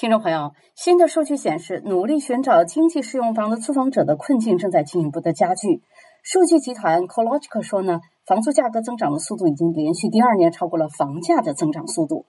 [0.00, 5.82] 听众朋友，新的数据显示，努力寻找经济适用房的租房者的困境正在进一步的加剧。
[6.22, 12.24] 数据集团 CoLogic 说呢，房租价格增长的速度已经连续第二年超过了房价的增长速度。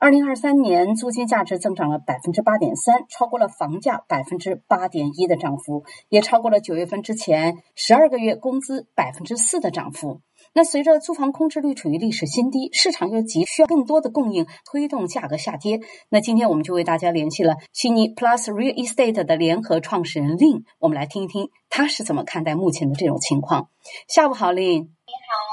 [0.00, 10.22] 二零二三年租金价值增长了百分之八点三，超过了房价百分之八点一的涨幅，也超过了九月份之前十二个月工资百分之四的涨幅。
[10.54, 15.80] 那随着租房空置率处于历史新低，市场又急需要更多的供应推动价格下跌。
[16.08, 23.68] 那今天我们就为大家联系了悉尼 Plus Real Estate 的联合创始人令，我们来听一听他是怎么看待目前的这种情况。
[24.08, 24.64] 下午好，令。
[24.80, 25.49] 你好。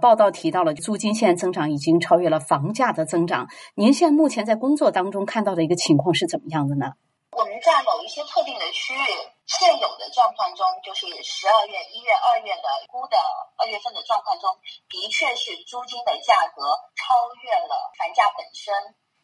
[0.00, 3.46] 报道提到了租金现在增长已经超越了房价的增长。
[3.74, 6.94] 您现在目前在工作当中看到的一个情况是怎么样的呢？
[7.30, 9.04] 我们在某一些特定的区域。
[9.50, 13.18] 现有的状况中，就是十二月、一月、二月的估的
[13.58, 14.46] 二月份的状况中，
[14.86, 16.62] 的确是租金的价格
[16.94, 18.70] 超越了房价本身，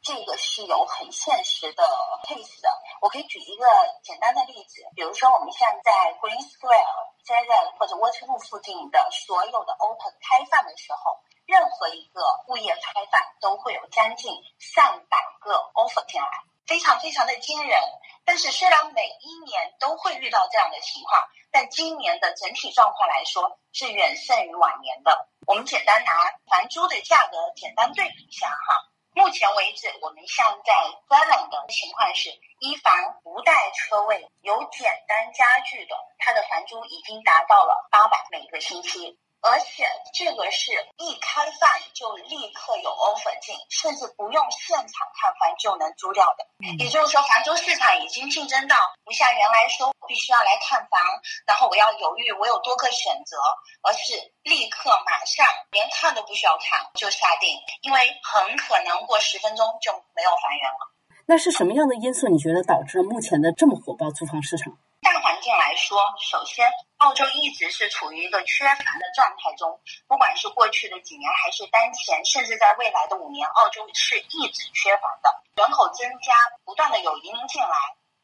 [0.06, 1.82] 这个是有很现实的
[2.22, 2.70] case 的。
[3.00, 3.66] 我可以举一个
[4.04, 16.28] 简单的例子，比如说我们现在在 Green Square、Seven 或者 Waterloo 附近的所有的 open 开放的时候，任何一个物业开放都会有将近上百个 offer 进来。
[16.68, 17.80] 非常非常的惊人，
[18.24, 25.28] 但是虽然每一年都会遇到这样的情况，但今年的整体状况来说是远胜于往年的。
[25.48, 26.12] 我们简单拿
[26.46, 28.86] 房租的价格简单对比一下哈。
[29.16, 30.74] 目前为止，我们现在
[31.08, 32.28] 观望的情况是，
[32.60, 39.18] 一房不带车位、有简单家具的，它的房租已经达到了八百每个星期。
[39.48, 46.44] 而且这个是一开放就立刻有 offer 进，甚至不用现场看房就能租掉的。
[46.78, 51.00] 也就是说，房租市场已经竞争到不像原来说必须要来看房，
[51.46, 53.36] 然后我要犹豫，我有多个选择，
[53.82, 60.90] 而是立刻马上连看都不需要看就下定，因为很可能过十分钟就没有房源了。
[61.26, 62.28] 那是什么样的因素？
[62.28, 64.72] 你觉得导致了目前的这么火爆租房市场？
[65.02, 66.68] 大环境来说，首先，
[66.98, 75.28] 澳洲一直是处于一个缺房的状态中，不管是过去的几年，还是当前，甚至在未来的五年，澳洲是一直缺房的。
[75.56, 76.32] 人口增加，
[76.64, 77.76] 不断的有移民进来，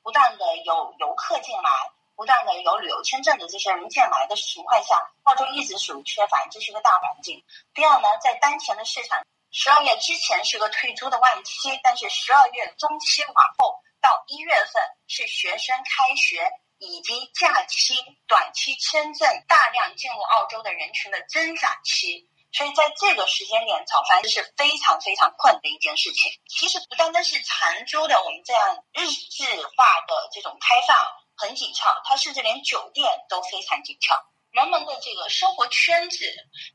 [0.03, 1.71] 不断的有游客进来，
[2.17, 7.45] 不断的有旅游签证的这些人进来的情况下，澳洲一直属于缺房，这是个大环境。
[7.75, 16.51] 第二呢，在当前的市场，十二月之前是个退租的旺期，但是十二月中期往后到一月份是学生开学。
[16.83, 17.95] 以及假期、
[18.27, 26.33] 短期签证大量进入澳洲的人群的增长期，所以在这个时间点找房是非常非常困难的一件事情。
[26.49, 30.99] 其实不单单是长租的，我们这样日制化的这种开放
[31.37, 34.17] 很紧俏，它甚至连酒店都非常紧俏。
[34.53, 36.29] 人们的这个生活圈子，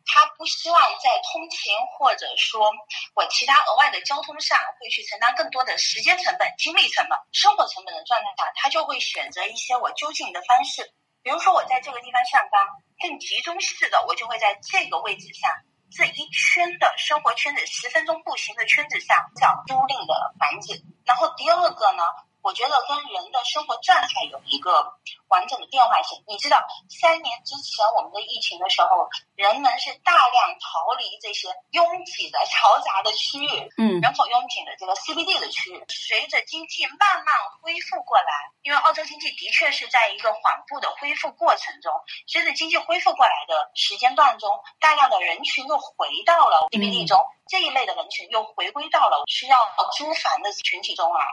[0.03, 2.71] 他不希望在通勤或者说
[3.13, 10.91] 我其他额外的交通上会去承担更多的时间成本、精力成本、生活成本的状态下，他就会选择一些我就近的方式。
[11.21, 12.65] 比如说，我在这个地方上班，
[12.99, 15.51] 更集中式的，我就会在这个位置上
[15.91, 20.73] 这一圈的生活圈子，十分钟步行的圈子上找租赁的房子。
[21.05, 22.01] 然后第二个呢？
[22.47, 24.95] 我觉得跟人的生活状态有一个
[25.27, 26.23] 完整的变化性。
[26.25, 35.83] 你知道，三年之前我们的疫情的时候，人们是大量逃离这些拥挤的、 嘈杂的区域，嗯，人口拥挤的这个 CBD 的区域。
[35.89, 37.27] 随着经济慢慢
[37.59, 38.31] 恢复过来，
[38.63, 41.91] 因为澳洲经济的确是在一个缓步的恢复过程中。
[42.27, 47.19] 随着经济恢复过来的时间段中，大量的人群又回到了 CBD 中，
[47.49, 49.57] 这一类的人群又回归到了需要
[49.97, 51.27] 租房的群体中来。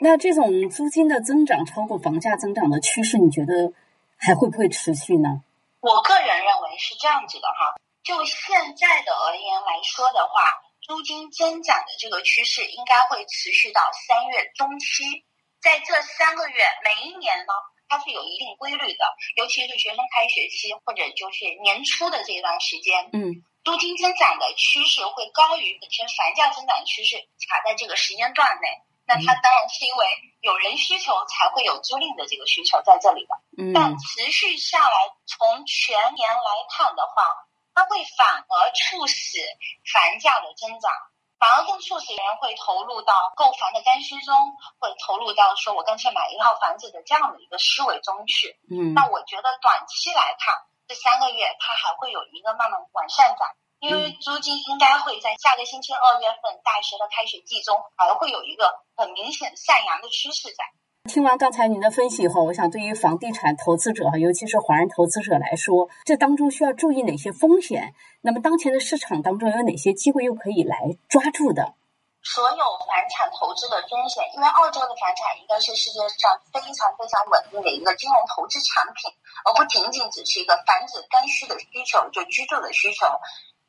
[0.00, 3.72] 那这种租金的增长超过房价增长的趋势，你觉得
[4.16, 5.42] 还会不会持续呢？
[5.80, 15.24] 我个人认为是这样子的哈，就现在的而言来说的话，租金增长的这个趋势应该会持续到三月中期。
[15.60, 17.52] 在这三个月，每一年呢，
[17.88, 19.04] 它是有一定规律的，
[19.36, 27.16] 尤其是学生开学期或者就是年初的这一段时间，嗯，租金增长的趋势会高于本身房价增长趋势，
[27.48, 28.68] 卡在这个时间段内。
[29.10, 30.06] 那它当然是因为
[30.38, 34.96] 有人需求才会有租赁的这个需求在这里的，嗯但持续下来
[35.26, 37.26] 从全年来看的话，
[37.74, 39.42] 它会反而促使
[39.90, 40.86] 房价的增长，
[41.42, 44.30] 反而更促使人会投入到购房的刚需中，
[44.78, 48.62] 会投入到说我干脆买一套房子的这样的一个思维中去。
[48.70, 50.54] 嗯，那我觉得短期来看，
[50.86, 53.50] 这三个月它还会有一个慢慢往上涨。
[53.80, 60.64] 因为租金应该会在下个星期二月份大学的开学季中，还会有一个很明显上扬的趋势在。
[61.08, 67.94] 听完刚才您的分析以后，我想对于房地产投资者，尤其是华人投资者来说，这当中需要注意哪些风险？
[68.20, 70.76] 那么当前的市场当中有哪些机会又可以来
[71.08, 71.72] 抓住的？
[72.22, 79.08] 所有房产投资的风险，因为澳洲的房产应该是世界上非常非常稳定的一个金融投资产品，
[79.48, 83.08] 而不仅仅只是一个房子刚需的需求，就居住的需求。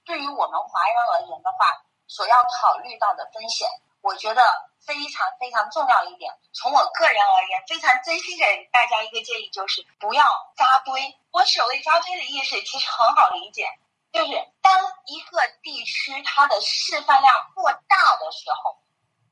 [0.06, 3.68] 对于我们华人而言的话，所要考虑到的风险，
[4.02, 4.42] 我觉得
[4.86, 6.34] 非常非常重要一点。
[6.54, 10.24] 从我个人而言，非常真心给大家一个建议，就是不要
[10.56, 11.18] 扎堆。
[11.32, 13.66] 我所谓扎堆的意思，其实很好理解。
[14.12, 14.32] 就是
[14.62, 14.74] 当
[15.06, 18.78] 一个地区它的示范量过大的时候，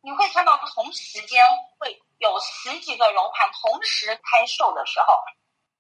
[0.02, 1.44] 你会看到同时间
[1.78, 5.22] 会有十几个楼盘同时开售的时候，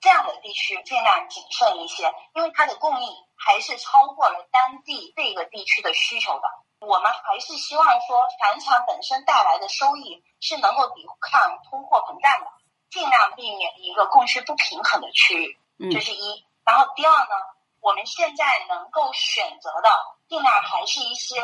[0.01, 6.47] 这样的地区尽量谨慎一些，因为它的供应还是超过了当地这个地区的需求的。
[6.79, 12.51] 我们还是希望说，房产本身带来的收益是能够抵抗通货膨胀的，
[12.89, 15.35] 尽量避免一个供需不平衡的区
[15.77, 16.45] 域，这是一。
[16.63, 17.35] 然后第二呢？
[17.81, 19.89] 我们现在能够选择的，
[20.27, 21.39] 尽量还是一些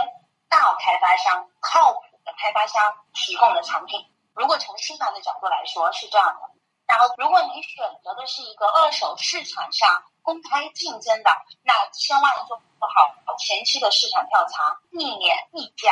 [0.50, 4.06] 大开发商、靠谱的开发商提供的产品。
[4.34, 6.52] 如果从新房的角度来说是这样的，
[6.86, 7.85] 然后如果你选择
[8.16, 11.30] 的是一个二手市场上公开竞争的，
[11.64, 15.92] 那千万做不好前期的市场调查，避免溢价。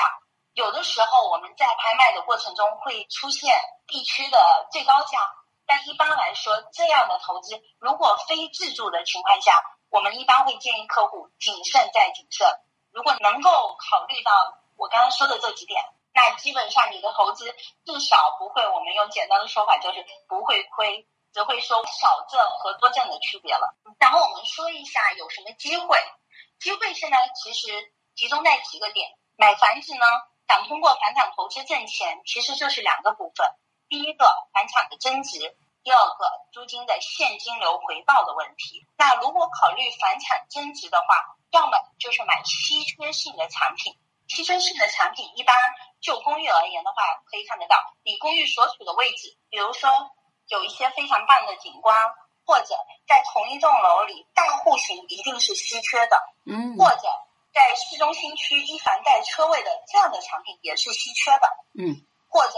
[0.54, 3.54] 有的时候我们在拍卖的过程中会出现
[3.88, 5.20] 地区的最高价，
[5.66, 9.54] 但一般来说，这样的投资如果非自住的情况下。
[9.94, 12.48] 我们一般会建议客户谨慎再谨慎。
[12.90, 14.32] 如果能够考虑到
[14.76, 15.80] 我刚刚说的这几点，
[16.16, 17.46] 那基本上你的投资
[17.86, 23.76] 至少不会，我们用简单的说法就是不会亏，只会收少挣和多挣的区别了。
[24.00, 25.98] 然后我们说一下有什么机会？
[26.60, 29.10] 机会现在其实集中在几个点。
[29.36, 30.06] 买房子呢，
[30.48, 33.48] 想通过房产投资挣钱，其实就是两个部分。
[33.90, 35.58] 第一个，房产的增值。
[35.84, 38.86] 第二个，租金的现金流回报的问题。
[38.96, 43.94] 那如果考虑房产增值的话，要么就是买稀缺性的产品。
[44.30, 45.54] 稀缺性的产品，一般
[46.00, 49.90] 就公寓而言的话，可以看得到，你公寓所处的位置，比如说
[50.54, 51.98] 有一些非常棒的景观，
[52.46, 52.76] 或者
[53.08, 56.18] 在同一栋楼里大户型一定是稀缺的。
[56.46, 56.78] 嗯。
[56.78, 57.02] 或者
[57.54, 61.48] 在市中心区一房带车位的这样的产品也是稀缺的。
[61.80, 62.06] 嗯。
[62.30, 62.54] 或者。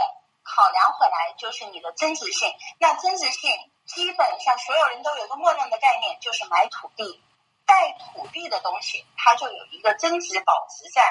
[0.47, 3.50] 考量回来就是你的增值性，那增值性
[3.88, 7.19] 基本上所有人都有一个默认的概念，就是买土地，
[7.65, 11.01] 带土地的东西它就有一个增值保值在。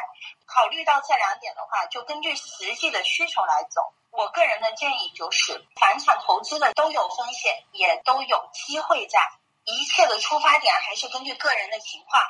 [0.46, 3.92] 考虑到这两点的话，就根据实际的需求来走。
[4.16, 9.19] 我个人的建议就是，房产投资的都有风险，也都有机会在。
[9.64, 12.22] 一切的出发点还是根据个人的情况，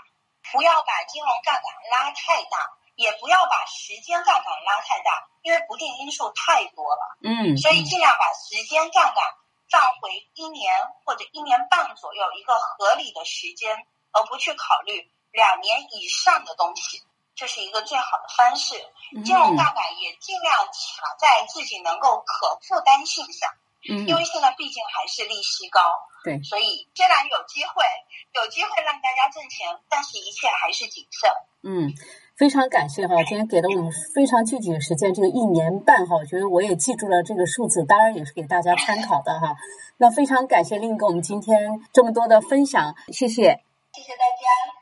[0.52, 2.74] 不要把金融杠杆拉太大。
[2.96, 7.18] 也不要把时间杠杆拉太大，因为不定因素太多了。
[7.24, 9.16] 嗯，所以尽量把时间杠杆
[9.68, 10.72] 放回一年
[11.04, 17.02] 或者一年半左右，一个合理的时间，而不去考虑两年以上的东西，
[17.34, 18.74] 这是一个最好的方式。
[19.24, 23.50] 金融杠杆也尽量卡在自己能够可负担性上。
[23.86, 25.80] 嗯，因为现在毕竟还是利息高。
[26.24, 27.84] 对，所以虽然有机会，
[28.32, 31.30] 有机会让大家挣钱，但是一切还是谨慎。
[31.62, 31.92] 嗯。
[32.36, 39.54] 非常感谢哈，今天给了我们非常具体的时间，这个一年半哈，我觉得我也记住了这个数字，当然也是给大家参考的哈。
[39.98, 44.73] 那非常感谢令给我们今天这么多的分享，谢谢，谢谢大家。